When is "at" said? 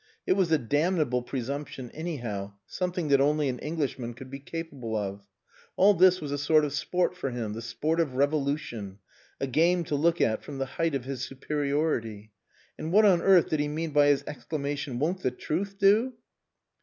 10.19-10.43